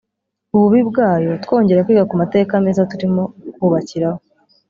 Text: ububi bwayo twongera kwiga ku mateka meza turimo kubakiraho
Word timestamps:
ububi 0.55 0.79
bwayo 0.89 1.31
twongera 1.43 1.83
kwiga 1.85 2.07
ku 2.09 2.15
mateka 2.21 2.53
meza 2.65 2.89
turimo 2.91 3.23
kubakiraho 3.55 4.19